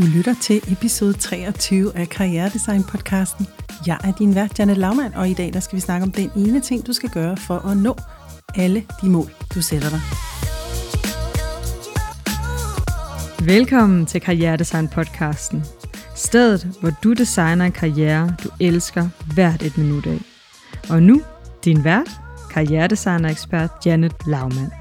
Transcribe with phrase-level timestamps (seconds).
[0.00, 3.46] Du lytter til episode 23 af Karrieredesign podcasten.
[3.86, 6.30] Jeg er din vært, Janet Laumann, og i dag der skal vi snakke om den
[6.36, 7.96] ene ting, du skal gøre for at nå
[8.54, 10.00] alle de mål, du sætter dig.
[13.46, 15.64] Velkommen til Karrieredesign podcasten.
[16.16, 20.20] Stedet, hvor du designer en karriere, du elsker hvert et minut af.
[20.90, 21.22] Og nu,
[21.64, 24.72] din vært, karrieredesigner-ekspert Janet Laumann.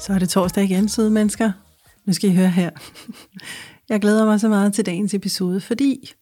[0.00, 1.52] Så er det torsdag igen, søde mennesker.
[2.08, 2.70] Nu skal I høre her.
[3.88, 6.12] Jeg glæder mig så meget til dagens episode, fordi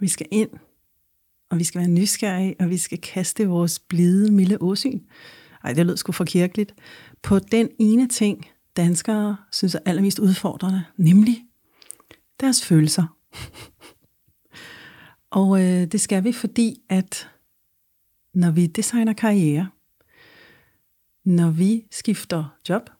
[0.00, 0.50] vi skal ind,
[1.50, 5.00] og vi skal være nysgerrige, og vi skal kaste vores blide, milde åsyn.
[5.64, 6.74] Ej, det lød sgu for kirkeligt.
[7.22, 8.46] På den ene ting,
[8.76, 11.44] danskere synes er allermest udfordrende, nemlig
[12.40, 13.16] deres følelser.
[15.40, 17.28] og øh, det skal vi, fordi at
[18.34, 19.68] når vi designer karriere,
[21.24, 22.90] når vi skifter job,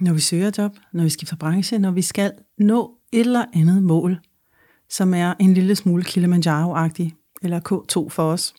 [0.00, 3.82] når vi søger job, når vi skifter branche, når vi skal nå et eller andet
[3.82, 4.20] mål,
[4.88, 8.54] som er en lille smule Kilimanjaro-agtig, eller K2 for os,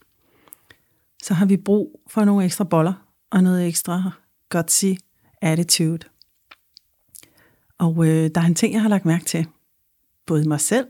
[1.23, 2.93] så har vi brug for nogle ekstra boller
[3.31, 4.11] og noget ekstra
[4.49, 4.85] gutsy
[5.41, 6.07] attitude.
[7.77, 9.47] Og øh, der er en ting, jeg har lagt mærke til,
[10.25, 10.87] både mig selv,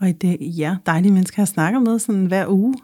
[0.00, 2.74] og i det ja, dejlige mennesker, jeg snakker med sådan hver uge.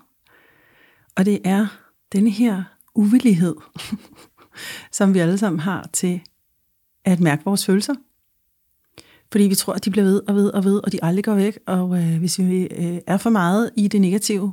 [1.16, 1.66] Og det er
[2.12, 2.62] denne her
[2.94, 3.56] uvillighed,
[4.92, 6.20] som vi alle sammen har til
[7.12, 7.94] at mærke vores følelser.
[9.32, 11.34] Fordi vi tror, at de bliver ved og ved og ved, og de aldrig går
[11.34, 11.58] væk.
[11.66, 14.52] Og øh, hvis vi øh, er for meget i det negative,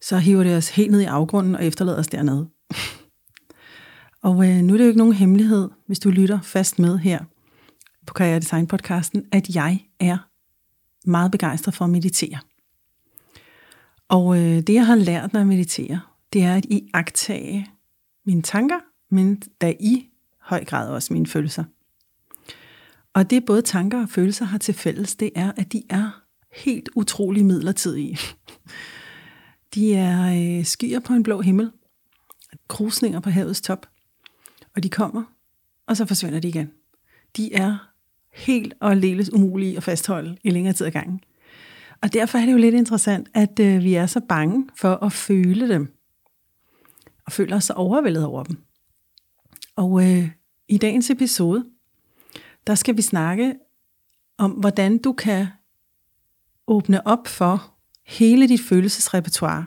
[0.00, 2.48] så hiver det os helt ned i afgrunden og efterlader os dernede.
[4.28, 7.18] og øh, nu er det jo ikke nogen hemmelighed, hvis du lytter fast med her
[8.06, 10.18] på Karriere Design podcasten, at jeg er
[11.08, 12.38] meget begejstret for at meditere.
[14.08, 17.66] Og øh, det, jeg har lært, når jeg mediterer, det er at i agtage
[18.26, 18.78] mine tanker,
[19.10, 20.08] men da i
[20.46, 21.64] høj grad også mine følelser.
[23.14, 26.22] Og det både tanker og følelser har til fælles, det er, at de er
[26.52, 28.18] helt utrolig midlertidige.
[29.74, 31.70] De er øh, skyer på en blå himmel,
[32.68, 33.86] krusninger på havets top,
[34.76, 35.22] og de kommer,
[35.86, 36.70] og så forsvinder de igen.
[37.36, 37.90] De er
[38.34, 41.20] helt og aldeles umulige at fastholde i længere tid ad gangen.
[42.02, 45.12] Og derfor er det jo lidt interessant, at øh, vi er så bange for at
[45.12, 45.96] føle dem,
[47.26, 48.56] og føler os så overvældet over dem.
[49.76, 50.30] Og øh,
[50.68, 51.64] i dagens episode,
[52.66, 53.54] der skal vi snakke
[54.38, 55.46] om, hvordan du kan
[56.66, 59.66] åbne op for hele dit følelsesrepertoire.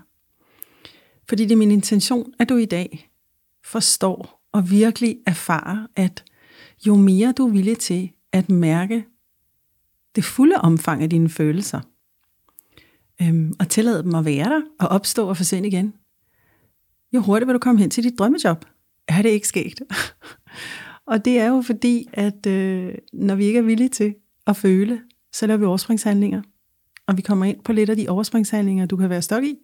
[1.30, 3.10] Fordi det er min intention, at du i dag
[3.64, 6.24] forstår og virkelig erfarer, at
[6.88, 9.06] jo mere du er villig til at mærke
[10.16, 11.82] det fulde omfang af dine følelser,
[13.22, 15.94] øhm, og tillade dem at være der og opstå og forsvinde igen,
[17.14, 18.66] jo hurtigere vil du komme hen til dit drømmejob.
[19.08, 19.82] Er det ikke sket?
[21.10, 24.16] Og det er jo fordi, at øh, når vi ikke er villige til
[24.48, 25.02] at føle,
[25.34, 26.42] så laver vi overspringshandlinger.
[27.08, 29.56] Og vi kommer ind på lidt af de overspringshandlinger, du kan være stok i.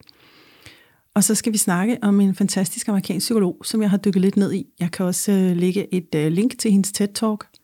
[1.14, 4.38] Og så skal vi snakke om en fantastisk amerikansk psykolog, som jeg har dykket lidt
[4.38, 4.66] ned i.
[4.80, 7.62] Jeg kan også øh, lægge et øh, link til hendes TED-talk,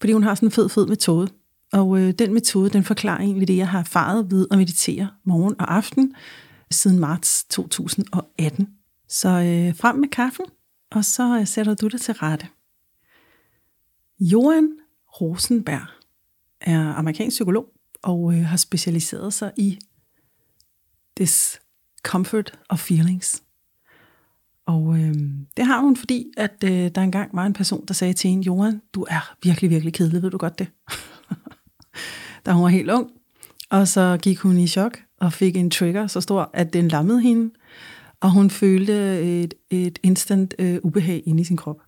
[0.00, 1.28] fordi hun har sådan en fed, fed metode.
[1.72, 5.54] Og øh, den metode, den forklarer egentlig det, jeg har erfaret ved at meditere morgen
[5.58, 6.14] og aften
[6.70, 8.68] siden marts 2018.
[9.08, 10.46] Så øh, frem med kaffen,
[10.90, 12.46] og så øh, sætter du dig til rette.
[14.20, 14.68] Johan
[15.20, 15.86] Rosenberg
[16.60, 17.66] er amerikansk psykolog
[18.02, 19.78] og øh, har specialiseret sig i
[21.18, 23.42] discomfort of feelings.
[24.66, 25.14] Og øh,
[25.56, 28.44] det har hun, fordi at øh, der engang var en person, der sagde til hende,
[28.44, 30.68] Johan, du er virkelig, virkelig kedelig, ved du godt det?
[32.46, 33.10] da hun var helt ung.
[33.70, 37.20] Og så gik hun i chok og fik en trigger så stor, at den lammede
[37.20, 37.50] hende,
[38.20, 41.87] og hun følte et, et instant øh, ubehag inde i sin krop.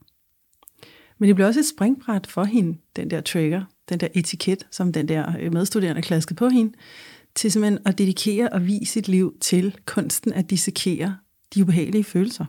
[1.21, 4.93] Men det blev også et springbræt for hende, den der trigger, den der etiket, som
[4.93, 6.73] den der øh, medstuderende klaskede på hende,
[7.35, 11.17] til simpelthen at dedikere og vise sit liv til kunsten at dissekere
[11.55, 12.45] de ubehagelige følelser.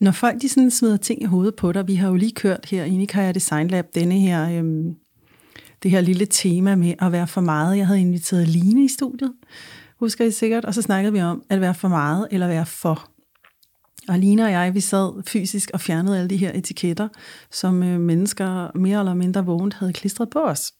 [0.00, 2.66] Når folk de sådan smider ting i hovedet på dig, vi har jo lige kørt
[2.70, 4.94] her i Karriere Design Lab denne her, øhm,
[5.82, 7.78] det her lille tema med at være for meget.
[7.78, 9.32] Jeg havde inviteret Line i studiet,
[9.98, 13.13] husker I sikkert, og så snakkede vi om at være for meget eller være for.
[14.08, 17.08] Og Lina og jeg, vi sad fysisk og fjernede alle de her etiketter,
[17.50, 20.74] som øh, mennesker mere eller mindre vågent havde klistret på os.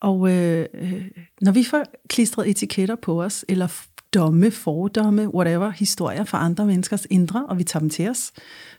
[0.00, 1.04] Og øh, øh
[1.40, 3.68] når vi får klistret etiketter på os, eller
[4.14, 8.32] domme, fordomme, whatever, historier fra andre menneskers indre, og vi tager dem til os,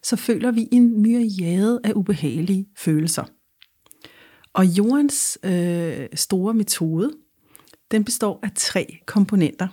[0.04, 3.24] så føler vi en myriade af ubehagelige følelser.
[4.54, 7.12] Og jordens øh, store metode,
[7.92, 9.68] den består af tre komponenter.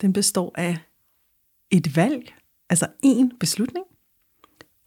[0.00, 0.78] Den består af
[1.70, 2.34] et valg,
[2.70, 3.84] Altså en beslutning,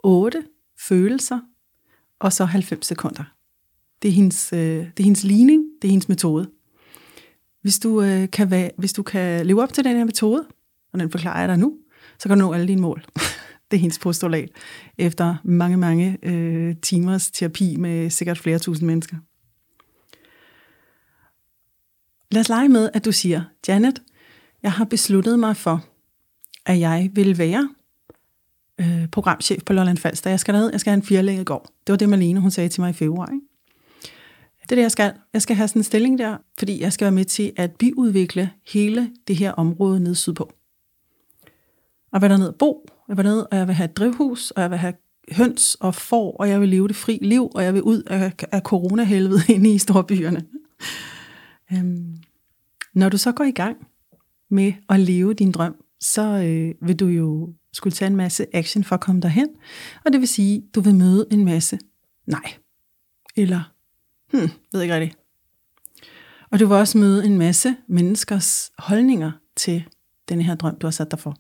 [0.04, 0.44] otte
[0.80, 1.40] følelser,
[2.20, 3.24] og så 90 sekunder.
[4.02, 6.50] Det er hendes, øh, det er hendes ligning, det er hendes metode.
[7.62, 10.46] Hvis du, øh, kan være, hvis du kan leve op til den her metode,
[10.94, 11.78] og den forklarer jeg dig nu,
[12.20, 13.06] så kan du nå alle dine mål.
[13.72, 14.50] det er hendes postulat,
[14.98, 19.18] efter mange, mange øh, timers terapi med sikkert flere tusind mennesker.
[22.32, 24.02] Lad os lege med, at du siger, Janet,
[24.64, 25.86] jeg har besluttet mig for,
[26.66, 27.70] at jeg vil være
[28.82, 30.30] øh, programchef på Lolland Falster.
[30.30, 31.66] Jeg skal derhed, jeg skal have en firelænget gård.
[31.88, 33.28] Det var det, Malene hun sagde til mig i februar.
[33.28, 33.46] Ikke?
[34.64, 35.14] Det er det, jeg skal.
[35.34, 38.50] Jeg skal have sådan en stilling der, fordi jeg skal være med til at biudvikle
[38.68, 40.54] hele det her område nede sydpå.
[42.12, 44.62] Og være dernede og bo, jeg vil ned, og jeg vil have et drivhus, og
[44.62, 44.94] jeg vil have
[45.32, 48.34] høns og får, og jeg vil leve det fri liv, og jeg vil ud af,
[48.52, 50.46] af coronahelvede inde i storbyerne.
[51.74, 52.16] Øhm,
[52.94, 53.88] når du så går i gang
[54.50, 58.84] med at leve din drøm, så øh, vil du jo skulle tage en masse action
[58.84, 59.48] for at komme derhen.
[60.06, 61.80] Og det vil sige, du vil møde en masse
[62.26, 62.54] nej.
[63.36, 63.74] Eller,
[64.32, 65.20] hmm, ved ikke rigtigt.
[66.52, 69.84] Og du vil også møde en masse menneskers holdninger til
[70.30, 71.36] den her drøm, du har sat dig for.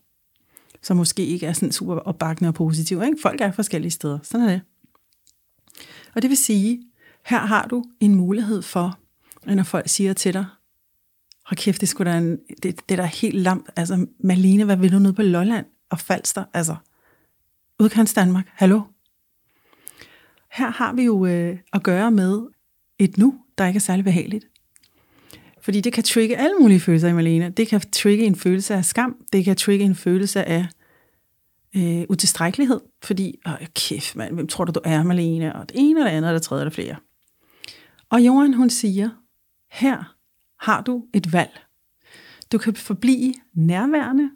[0.81, 3.01] Som måske ikke er sådan super opbakkende og positiv.
[3.03, 3.17] Ikke?
[3.21, 4.19] Folk er forskellige steder.
[4.23, 4.61] Sådan er det.
[6.15, 6.83] Og det vil sige,
[7.25, 8.99] her har du en mulighed for,
[9.45, 10.45] når folk siger til dig,
[11.45, 13.69] hold kæft, det, skulle da en, det, det der er helt lamt.
[13.75, 15.65] Altså, Malene, hvad vil du nede på Lolland?
[15.93, 16.75] og Falster, altså
[17.79, 18.81] udkants Danmark, hallo?
[20.51, 22.41] Her har vi jo øh, at gøre med
[22.99, 24.45] et nu, der ikke er særlig behageligt.
[25.61, 27.49] Fordi det kan trigge alle mulige følelser i Malene.
[27.49, 30.65] Det kan trigge en følelse af skam, det kan trigge en følelse af
[31.75, 35.55] øh, utilstrækkelighed, fordi, åh, kæft mand, hvem tror du, du er, Malene?
[35.55, 36.95] Og det ene eller andet, der det tredje eller flere.
[38.09, 39.09] Og Johan, hun siger,
[39.71, 40.15] her
[40.63, 41.59] har du et valg.
[42.51, 44.29] Du kan forblive nærværende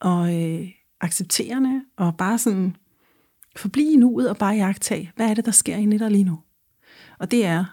[0.00, 0.68] og øh,
[1.00, 2.76] accepterende og bare sådan
[3.56, 6.24] forblive i nuet og bare jagtage, hvad er det, der sker inde i dig lige
[6.24, 6.38] nu?
[7.18, 7.64] Og det er,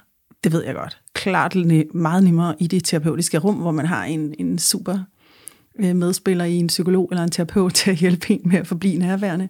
[0.43, 1.55] det ved jeg godt, klart
[1.93, 4.99] meget nemmere i det terapeutiske rum, hvor man har en, en super
[5.79, 8.97] øh, medspiller i en psykolog eller en terapeut til at hjælpe en med at forblive
[8.97, 9.49] nærværende.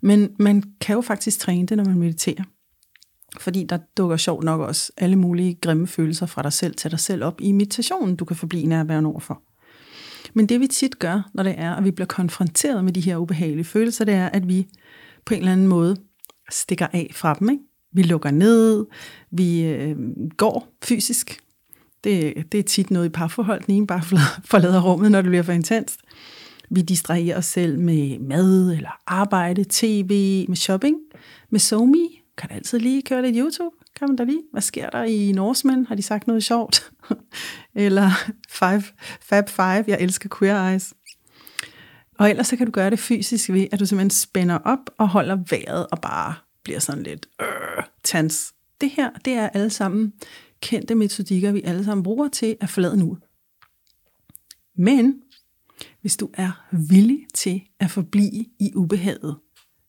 [0.00, 2.44] Men man kan jo faktisk træne det, når man mediterer.
[3.38, 7.00] Fordi der dukker sjovt nok også alle mulige grimme følelser fra dig selv til dig
[7.00, 9.42] selv op i meditationen, du kan forblive nærværende overfor.
[10.34, 13.16] Men det vi tit gør, når det er, at vi bliver konfronteret med de her
[13.16, 14.66] ubehagelige følelser, det er, at vi
[15.24, 15.96] på en eller anden måde
[16.50, 17.50] stikker af fra dem.
[17.50, 17.62] Ikke?
[17.92, 18.86] Vi lukker ned,
[19.30, 19.96] vi øh,
[20.36, 21.40] går fysisk.
[22.04, 24.02] Det, det er tit noget i parforhold, den ene bare
[24.44, 26.00] forlader rummet, når det bliver for intenst.
[26.70, 30.96] Vi distraherer os selv med mad, eller arbejde, tv, med shopping,
[31.50, 34.42] med somi, kan altid lige køre lidt YouTube kan man da lige.
[34.52, 35.86] Hvad sker der i Norsemen?
[35.86, 36.92] Har de sagt noget sjovt?
[37.74, 38.10] Eller
[38.48, 38.82] five,
[39.20, 40.94] Fab Five, jeg elsker Queer Eyes.
[42.18, 45.08] Og ellers så kan du gøre det fysisk ved, at du simpelthen spænder op og
[45.08, 46.34] holder vejret og bare
[46.64, 48.54] bliver sådan lidt øh, tans.
[48.80, 50.12] Det her, det er alle sammen
[50.60, 53.18] kendte metodikker, vi alle sammen bruger til at forlade nu.
[54.76, 55.22] Men
[56.00, 59.36] hvis du er villig til at forblive i ubehaget,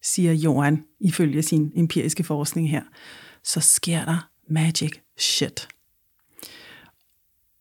[0.03, 2.83] siger Johan ifølge sin empiriske forskning her,
[3.43, 5.67] så sker der magic shit.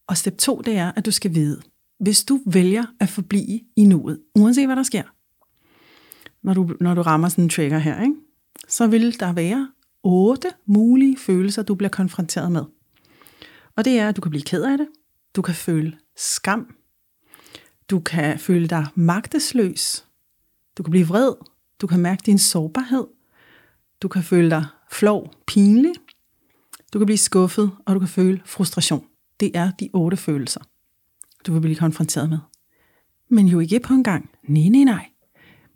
[0.07, 1.63] Og step 2, det er, at du skal vide,
[2.01, 5.03] hvis du vælger at forblive i nuet, uanset hvad der sker,
[6.43, 8.15] når du, når du rammer sådan en trigger her, ikke?
[8.69, 12.65] så vil der være otte mulige følelser, du bliver konfronteret med.
[13.77, 14.89] Og det er, at du kan blive ked af det,
[15.37, 16.75] du kan føle skam,
[17.91, 20.07] du kan føle dig magtesløs,
[20.79, 21.35] du kan blive vred,
[21.81, 23.07] du kan mærke din sårbarhed,
[24.03, 25.93] du kan føle dig flov, pinlig.
[26.93, 29.07] Du kan blive skuffet, og du kan føle frustration.
[29.41, 30.61] Det er de otte følelser,
[31.47, 32.39] du vil blive konfronteret med.
[33.29, 34.31] Men jo ikke på en gang.
[34.43, 35.09] Nej, nej, nej.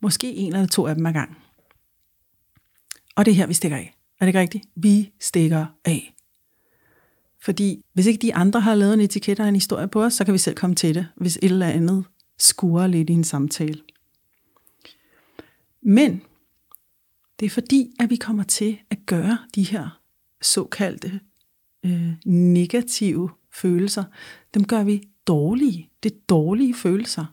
[0.01, 1.37] Måske en eller to af dem ad gang.
[3.17, 3.97] Og det er her, vi stikker af.
[4.21, 4.65] Er det ikke rigtigt?
[4.77, 6.15] Vi stikker af.
[7.41, 10.25] Fordi hvis ikke de andre har lavet en etiket og en historie på os, så
[10.25, 12.05] kan vi selv komme til det, hvis et eller andet
[12.39, 13.81] skurer lidt i en samtale.
[15.85, 16.23] Men
[17.41, 20.01] det er fordi, at vi kommer til at gøre de her
[20.43, 21.21] såkaldte
[21.85, 24.05] øh, negative følelser,
[24.55, 25.91] dem gør vi dårlige.
[26.03, 27.25] Det er dårlige følelser.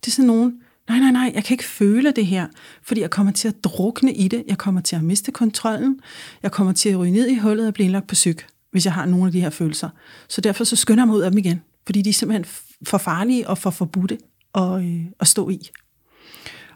[0.00, 2.48] Det er sådan nogen, nej, nej, nej, jeg kan ikke føle det her,
[2.82, 6.00] fordi jeg kommer til at drukne i det, jeg kommer til at miste kontrollen,
[6.42, 8.38] jeg kommer til at ryge ned i hullet og blive indlagt på syg,
[8.70, 9.88] hvis jeg har nogle af de her følelser.
[10.28, 12.44] Så derfor så skynder jeg mig ud af dem igen, fordi de er simpelthen
[12.82, 14.18] for farlige og for forbudte
[14.54, 15.70] at, øh, at stå i.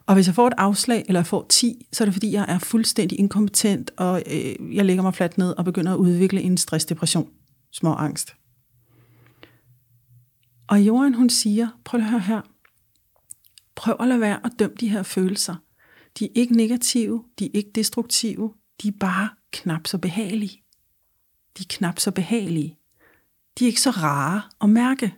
[0.08, 2.44] Og hvis jeg får et afslag, eller jeg får 10, så er det fordi, jeg
[2.48, 6.56] er fuldstændig inkompetent, og øh, jeg lægger mig fladt ned og begynder at udvikle en
[6.56, 7.30] stressdepression,
[7.72, 8.34] små angst.
[10.66, 12.40] Og Joran, hun siger, prøv at høre her,
[13.74, 15.54] prøv at lade være at dømme de her følelser.
[16.18, 20.62] De er ikke negative, de er ikke destruktive, de er bare knap så behagelige.
[21.58, 22.78] De er knap så behagelige.
[23.58, 25.14] De er ikke så rare at mærke.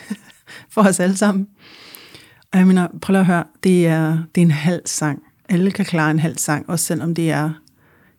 [0.74, 1.48] for os alle sammen.
[2.52, 5.22] Og jeg mener, prøv at høre, det er, det er en halv sang.
[5.48, 7.50] Alle kan klare en halv sang, også selvom det er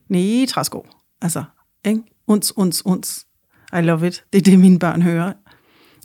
[0.08, 0.88] nej, træsko.
[1.22, 1.44] Altså,
[1.86, 2.04] ikke?
[2.28, 3.28] Uns, uns, uns.
[3.74, 4.24] I love it.
[4.34, 5.34] Det er det, mine børn hører.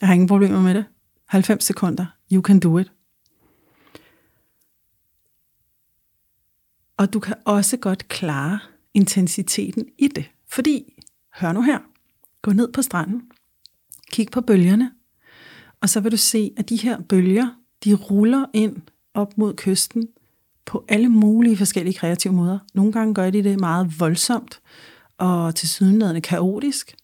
[0.01, 0.85] Jeg har ingen problemer med det.
[1.27, 2.07] 90 sekunder.
[2.33, 2.93] You can do it.
[6.97, 8.59] Og du kan også godt klare
[8.95, 10.31] intensiteten i det.
[10.49, 11.03] Fordi,
[11.35, 11.79] hør nu her,
[12.49, 13.23] gå ned på stranden,
[14.13, 14.93] kig på bølgerne,
[15.81, 17.49] og så vil du se, at de her bølger,
[17.85, 18.77] de ruller ind
[19.15, 20.09] op mod kysten
[20.67, 22.59] på alle mulige forskellige kreative måder.
[22.75, 24.61] Nogle gange gør de det meget voldsomt
[25.19, 26.95] og til sydenladende kaotisk.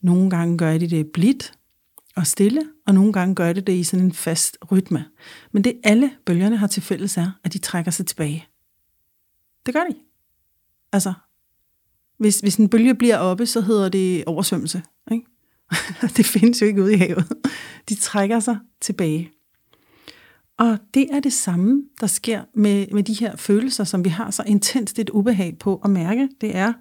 [0.00, 1.52] Nogle gange gør de det blidt
[2.16, 5.04] og stille, og nogle gange gør de det i sådan en fast rytme.
[5.52, 8.46] Men det alle bølgerne har til fælles er, at de trækker sig tilbage.
[9.66, 9.96] Det gør de.
[10.92, 11.12] Altså,
[12.22, 14.82] hvis, hvis en bølge bliver oppe, så hedder det oversvømmelse.
[15.12, 15.26] Ikke?
[16.16, 17.24] det findes jo ikke ude i havet.
[17.88, 19.30] De trækker sig tilbage.
[20.58, 24.30] Og det er det samme, der sker med, med de her følelser, som vi har
[24.30, 26.28] så intenst et ubehag på at mærke.
[26.40, 26.72] Det er,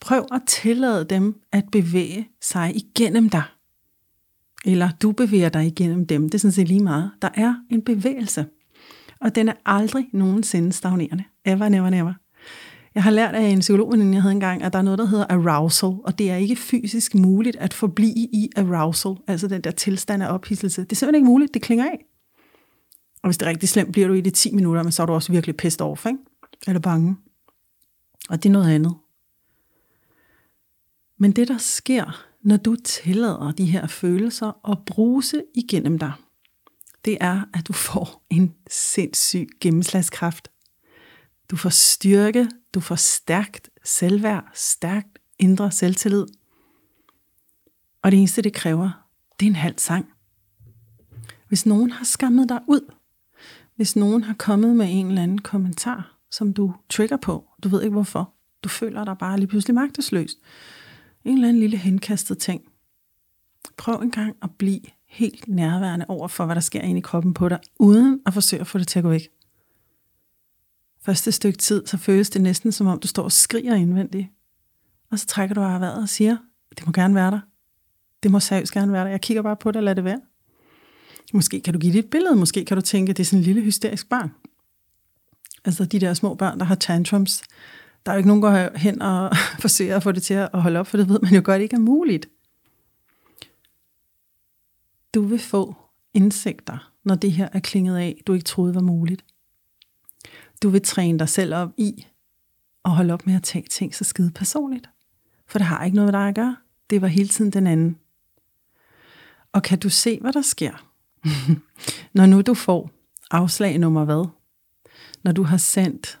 [0.00, 3.42] prøv at tillade dem at bevæge sig igennem dig.
[4.64, 6.22] Eller du bevæger dig igennem dem.
[6.22, 7.10] Det er sådan set lige meget.
[7.22, 8.46] Der er en bevægelse.
[9.20, 11.24] Og den er aldrig nogensinde stagnerende.
[11.44, 12.14] Ever, never, never.
[12.98, 15.26] Jeg har lært af en psykolog, jeg havde engang, at der er noget, der hedder
[15.28, 20.22] arousal, og det er ikke fysisk muligt at forblive i arousal, altså den der tilstand
[20.22, 20.82] af ophidselse.
[20.82, 22.04] Det er simpelthen ikke muligt, det klinger af.
[23.22, 25.06] Og hvis det er rigtig slemt, bliver du i det 10 minutter, men så er
[25.06, 26.18] du også virkelig pissed off, ikke?
[26.66, 27.16] Eller bange.
[28.28, 28.94] Og det er noget andet.
[31.18, 36.12] Men det, der sker, når du tillader de her følelser at bruse igennem dig,
[37.04, 40.48] det er, at du får en sindssyg gennemslagskraft.
[41.50, 46.26] Du får styrke, du får stærkt selvværd, stærkt indre selvtillid.
[48.02, 49.06] Og det eneste, det kræver,
[49.40, 50.06] det er en halv sang.
[51.48, 52.94] Hvis nogen har skammet dig ud,
[53.76, 57.82] hvis nogen har kommet med en eller anden kommentar, som du trigger på, du ved
[57.82, 58.34] ikke hvorfor,
[58.64, 60.36] du føler dig bare lige pludselig magtesløs,
[61.24, 62.62] en eller anden lille henkastet ting.
[63.76, 67.34] Prøv en gang at blive helt nærværende over for, hvad der sker inde i kroppen
[67.34, 69.28] på dig, uden at forsøge at få det til at gå væk.
[71.02, 74.28] Første stykke tid, så føles det næsten som om, du står og skriger indvendigt.
[75.10, 76.36] Og så trækker du af vejret og siger,
[76.78, 77.40] det må gerne være der.
[78.22, 79.10] Det må seriøst gerne være der.
[79.10, 80.20] Jeg kigger bare på det og lader det være.
[81.32, 83.38] Måske kan du give det et billede, måske kan du tænke, at det er sådan
[83.38, 84.30] en lille hysterisk barn.
[85.64, 87.42] Altså de der små børn, der har tantrums.
[88.06, 90.50] Der er jo ikke nogen, der går hen og forsøger at få det til at
[90.52, 92.28] holde op, for det ved man jo godt ikke er muligt.
[95.14, 95.76] Du vil få
[96.14, 99.24] indsigter, når det her er klinget af, du ikke troede var muligt.
[100.62, 102.06] Du vil træne dig selv op i
[102.84, 104.88] at holde op med at tage ting så skide personligt.
[105.46, 106.56] For det har ikke noget med dig at gøre.
[106.90, 107.98] Det var hele tiden den anden.
[109.52, 110.88] Og kan du se, hvad der sker,
[112.14, 112.90] Når nu du får
[113.30, 114.28] afslag nummer hvad?
[115.22, 116.20] Når du har sendt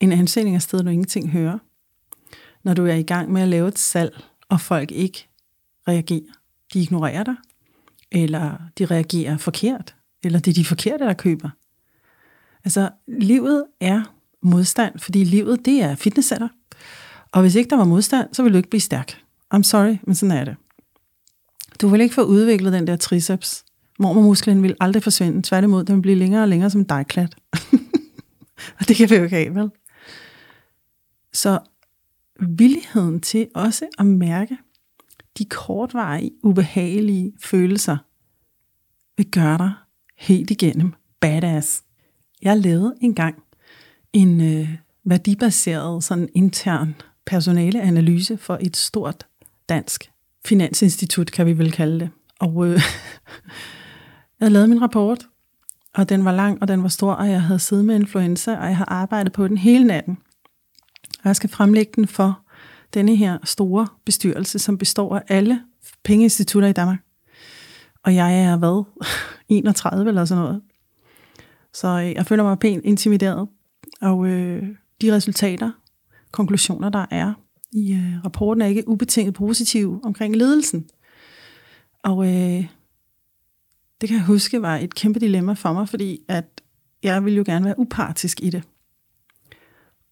[0.00, 1.58] en ansøgning afsted, du ingenting hører.
[2.62, 5.28] Når du er i gang med at lave et salg, og folk ikke
[5.88, 6.32] reagerer.
[6.72, 7.34] De ignorerer dig.
[8.12, 9.96] Eller de reagerer forkert.
[10.22, 11.50] Eller det er de forkerte, der køber.
[12.64, 14.02] Altså, livet er
[14.42, 16.48] modstand, fordi livet, det er fitnesscenter.
[17.32, 19.20] Og hvis ikke der var modstand, så ville du ikke blive stærk.
[19.54, 20.56] I'm sorry, men sådan er det.
[21.80, 23.64] Du vil ikke få udviklet den der triceps,
[23.98, 25.42] Mormormusklen vil aldrig forsvinde.
[25.42, 27.34] Tværtimod, den vil blive længere og længere som en dejklat.
[28.78, 29.70] og det kan vi jo ikke have, vel?
[31.32, 31.58] Så
[32.40, 34.58] villigheden til også at mærke
[35.38, 37.96] de kortvarige, ubehagelige følelser,
[39.16, 39.72] vil gøre dig
[40.16, 41.82] helt igennem badass.
[42.42, 43.42] Jeg lavede engang
[44.12, 44.68] en øh,
[45.04, 46.94] værdibaseret, sådan intern
[47.26, 49.26] personaleanalyse for et stort
[49.68, 50.10] dansk
[50.44, 52.10] finansinstitut, kan vi vel kalde det.
[52.40, 52.72] Og øh,
[54.40, 55.26] Jeg havde lavet min rapport,
[55.94, 58.66] og den var lang, og den var stor, og jeg havde siddet med influenza, og
[58.66, 60.18] jeg har arbejdet på den hele natten.
[61.22, 62.40] Og jeg skal fremlægge den for
[62.94, 65.60] denne her store bestyrelse, som består af alle
[66.02, 66.98] pengeinstitutter i Danmark.
[68.02, 68.84] Og jeg er hvad?
[69.48, 70.62] 31 eller sådan noget.
[71.74, 73.48] Så øh, jeg føler mig pænt intimideret.
[74.00, 74.62] Og øh,
[75.02, 75.70] de resultater,
[76.30, 77.32] konklusioner, der er
[77.72, 80.88] i øh, rapporten, er ikke ubetinget positive omkring ledelsen.
[82.02, 82.66] Og øh,
[84.00, 86.44] det kan jeg huske var et kæmpe dilemma for mig, fordi at
[87.02, 88.62] jeg vil jo gerne være upartisk i det.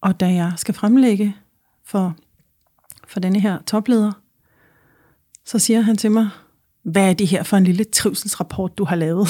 [0.01, 1.35] Og da jeg skal fremlægge
[1.85, 2.15] for,
[3.07, 4.11] for denne her topleder,
[5.45, 6.29] så siger han til mig,
[6.83, 9.27] hvad er det her for en lille trivselsrapport, du har lavet?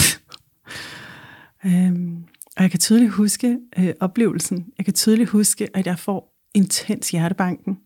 [1.65, 2.23] Øhm,
[2.57, 4.65] og jeg kan tydeligt huske øh, oplevelsen.
[4.77, 7.79] Jeg kan tydeligt huske, at jeg får intens hjertebanken.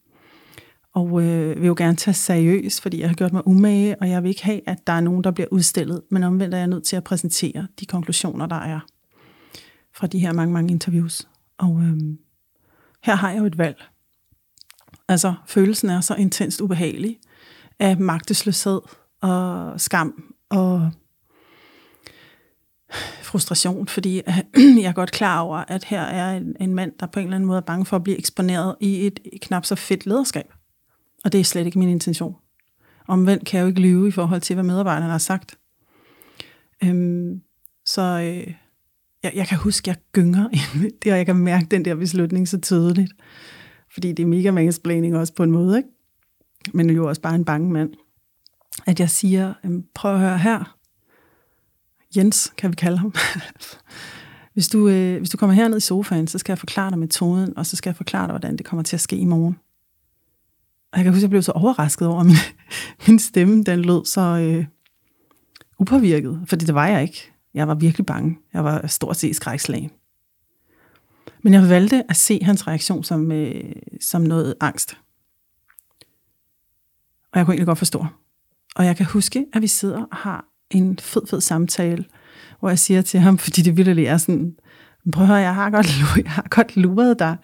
[0.93, 4.23] Og øh, vil jo gerne tage seriøst, fordi jeg har gjort mig umage, og jeg
[4.23, 6.01] vil ikke have, at der er nogen, der bliver udstillet.
[6.11, 8.79] Men omvendt er jeg nødt til at præsentere de konklusioner, der er
[9.93, 11.27] fra de her mange, mange interviews.
[11.57, 11.97] Og øh,
[13.03, 13.83] her har jeg jo et valg.
[15.07, 17.19] Altså, følelsen er så intenst ubehagelig
[17.79, 18.81] af magtesløshed
[19.21, 20.91] og skam og
[23.21, 24.15] frustration, fordi
[24.55, 27.35] jeg er godt klar over, at her er en, en mand, der på en eller
[27.35, 30.53] anden måde er bange for at blive eksponeret i et knap så fedt lederskab.
[31.25, 32.35] Og det er slet ikke min intention.
[33.07, 35.57] Omvendt kan jeg jo ikke lyve i forhold til, hvad medarbejderne har sagt.
[36.83, 37.41] Øhm,
[37.85, 38.53] så øh,
[39.23, 40.49] jeg, jeg kan huske, at jeg gynger
[41.03, 43.13] det, og jeg kan mærke den der beslutning så tydeligt.
[43.93, 45.89] Fordi det er mega mansplaining også på en måde, ikke?
[46.73, 47.89] Men jo også bare en bange mand.
[48.85, 50.76] At jeg siger, øhm, prøv at høre her.
[52.15, 53.13] Jens, kan vi kalde ham.
[54.53, 57.57] hvis, du, øh, hvis du kommer herned i sofaen, så skal jeg forklare dig metoden,
[57.57, 59.57] og så skal jeg forklare dig, hvordan det kommer til at ske i morgen.
[60.91, 62.35] Og jeg kan huske, at jeg blev så overrasket over, at min,
[63.07, 64.65] min stemme den lød så øh,
[65.79, 67.31] upåvirket, fordi det var jeg ikke.
[67.53, 68.37] Jeg var virkelig bange.
[68.53, 69.91] Jeg var stort set skrækslagen.
[71.43, 73.71] Men jeg valgte at se hans reaktion som, øh,
[74.01, 74.97] som noget angst.
[77.31, 78.05] Og jeg kunne egentlig godt forstå.
[78.75, 82.05] Og jeg kan huske, at vi sidder og har en fed, fed samtale,
[82.59, 84.55] hvor jeg siger til ham, fordi det virkelig er sådan,
[85.11, 87.37] prøv at høre, jeg har godt, jeg har godt luret dig.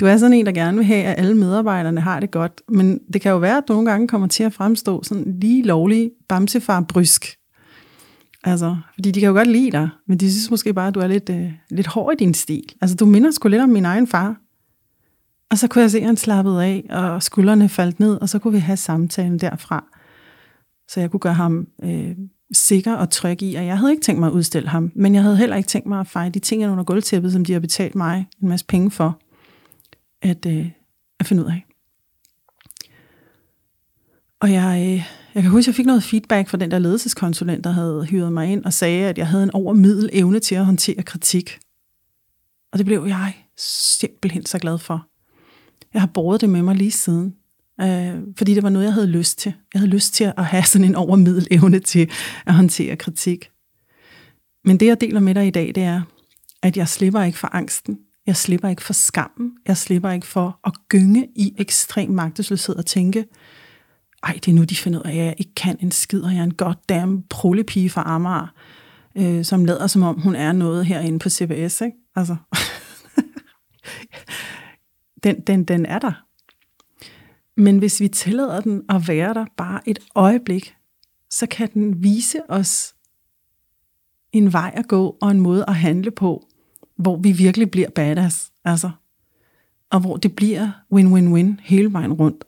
[0.00, 3.00] Du er sådan en, der gerne vil have, at alle medarbejderne har det godt, men
[3.12, 6.10] det kan jo være, at du nogle gange kommer til at fremstå sådan lige lovlig
[6.28, 7.26] bamsefar brysk.
[8.44, 11.00] Altså, fordi de kan jo godt lide dig, men de synes måske bare, at du
[11.00, 12.64] er lidt, øh, lidt hård i din stil.
[12.80, 14.36] Altså, du minder sgu lidt om min egen far.
[15.50, 18.38] Og så kunne jeg se, at han slappede af, og skuldrene faldt ned, og så
[18.38, 19.84] kunne vi have samtalen derfra.
[20.88, 22.16] Så jeg kunne gøre ham øh,
[22.52, 25.22] sikker og tryg i, at jeg havde ikke tænkt mig at udstille ham, men jeg
[25.22, 27.94] havde heller ikke tænkt mig at fejre de ting under gulvtæppet, som de har betalt
[27.94, 29.20] mig en masse penge for
[30.22, 30.70] at, øh,
[31.20, 31.64] at finde ud af.
[34.40, 37.64] Og jeg, øh, jeg kan huske, at jeg fik noget feedback fra den der ledelseskonsulent,
[37.64, 40.64] der havde hyret mig ind og sagde, at jeg havde en overmiddel evne til at
[40.64, 41.58] håndtere kritik.
[42.72, 45.06] Og det blev jeg simpelthen så glad for.
[45.94, 47.34] Jeg har båret det med mig lige siden.
[47.80, 49.54] Øh, fordi det var noget, jeg havde lyst til.
[49.74, 52.10] Jeg havde lyst til at have sådan en overmiddel evne til
[52.46, 53.50] at håndtere kritik.
[54.64, 56.02] Men det, jeg deler med dig i dag, det er,
[56.62, 57.98] at jeg slipper ikke for angsten.
[58.26, 59.52] Jeg slipper ikke for skammen.
[59.66, 63.24] Jeg slipper ikke for at gynge i ekstrem magtesløshed og tænke,
[64.22, 66.32] ej, det er nu, de finder ud af, at jeg ikke kan en skid, og
[66.32, 68.54] jeg er en goddamn prullepige fra Amager,
[69.16, 71.96] øh, som lader som om, hun er noget herinde på CBS, ikke?
[72.16, 72.36] Altså,
[75.24, 76.24] den, den, den er der.
[77.56, 80.74] Men hvis vi tillader den at være der bare et øjeblik,
[81.30, 82.94] så kan den vise os
[84.32, 86.46] en vej at gå og en måde at handle på,
[86.96, 88.52] hvor vi virkelig bliver badass.
[88.64, 88.90] Altså,
[89.90, 92.44] og hvor det bliver win-win-win hele vejen rundt.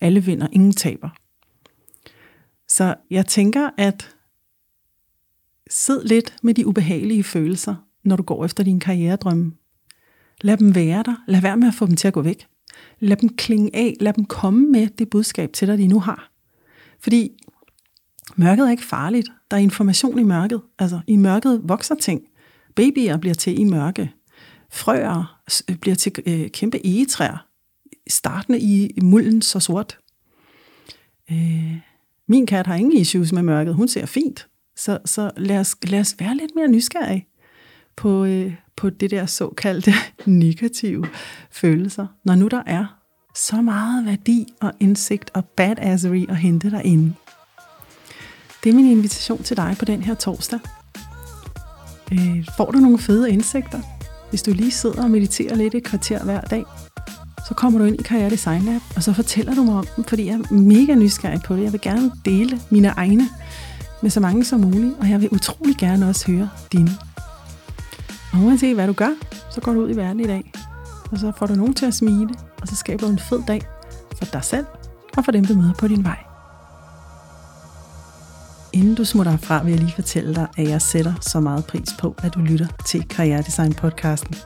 [0.00, 1.08] Alle vinder, ingen taber.
[2.68, 4.16] Så jeg tænker, at
[5.70, 9.52] sid lidt med de ubehagelige følelser, når du går efter din karrieredrømme.
[10.40, 11.24] Lad dem være der.
[11.28, 12.49] Lad være med at få dem til at gå væk.
[13.00, 13.96] Lad dem klinge af.
[14.00, 16.30] Lad dem komme med det budskab til dig, de nu har.
[17.00, 17.30] Fordi
[18.36, 19.28] mørket er ikke farligt.
[19.50, 20.60] Der er information i mørket.
[20.78, 22.22] Altså, i mørket vokser ting.
[22.76, 24.12] Babyer bliver til i mørke.
[24.72, 27.46] Frøer øh, bliver til øh, kæmpe egetræer.
[28.08, 29.98] Startende i mulden så sort.
[31.30, 31.76] Øh,
[32.28, 33.74] min kat har ingen issues med mørket.
[33.74, 34.48] Hun ser fint.
[34.76, 37.26] Så, så lad, os, lad os være lidt mere nysgerrige
[38.00, 39.92] på, øh, på det der såkaldte
[40.26, 41.06] negative
[41.50, 42.86] følelser, når nu der er
[43.36, 47.14] så meget værdi og indsigt og badassery at hente derinde.
[48.64, 50.58] Det er min invitation til dig på den her torsdag.
[52.12, 53.80] Øh, får du nogle fede indsigter,
[54.30, 56.64] hvis du lige sidder og mediterer lidt et kvarter hver dag,
[57.48, 60.04] så kommer du ind i Karriere Design Lab, og så fortæller du mig om dem,
[60.04, 61.62] fordi jeg er mega nysgerrig på det.
[61.62, 63.28] Jeg vil gerne dele mine egne
[64.02, 67.09] med så mange som muligt, og jeg vil utrolig gerne også høre dine.
[68.32, 69.10] Og uanset hvad du gør,
[69.50, 70.52] så går du ud i verden i dag,
[71.12, 73.60] og så får du nogen til at smile, og så skaber du en fed dag
[74.18, 74.66] for dig selv
[75.16, 76.18] og for dem, du møder på din vej.
[78.72, 81.88] Inden du smutter herfra, vil jeg lige fortælle dig, at jeg sætter så meget pris
[81.98, 84.36] på, at du lytter til Karriere Design podcasten.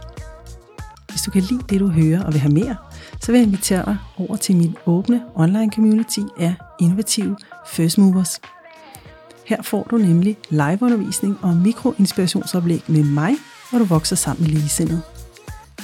[1.09, 2.77] Hvis du kan lide det, du hører og vil have mere,
[3.21, 8.41] så vil jeg invitere dig over til min åbne online community af innovative first movers.
[9.47, 13.35] Her får du nemlig liveundervisning og mikroinspirationsoplæg med mig,
[13.71, 15.03] hvor du vokser sammen med ligesindede.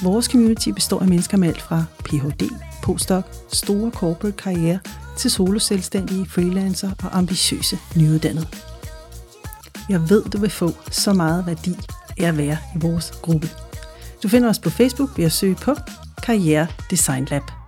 [0.01, 2.49] Vores community består af mennesker med alt fra Ph.D.,
[2.83, 4.79] postdoc, store corporate karriere
[5.17, 8.47] til soloselvstændige, freelancer og ambitiøse nyuddannede.
[9.89, 11.75] Jeg ved, du vil få så meget værdi
[12.17, 13.49] af at være i vores gruppe.
[14.23, 15.75] Du finder os på Facebook ved at søge på
[16.23, 17.60] Karriere Design Lab.